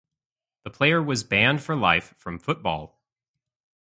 [0.63, 2.99] The player was banned for life from football.